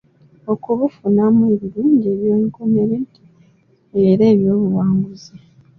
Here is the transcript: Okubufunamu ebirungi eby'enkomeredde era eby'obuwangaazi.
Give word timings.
Okubufunamu 0.53 1.41
ebirungi 1.53 2.05
eby'enkomeredde 2.13 3.21
era 4.09 4.23
eby'obuwangaazi. 4.33 5.33